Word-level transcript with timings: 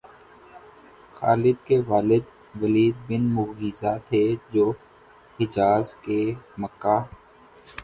خالد 1.15 1.57
کے 1.67 1.77
والد 1.87 2.25
Walid 2.61 2.95
bin 3.07 3.23
Mughira 3.35 3.93
تھے، 4.07 4.23
جو 4.53 4.65
حجاز 5.39 5.85
کے 6.03 6.19
مکہ 6.61 6.97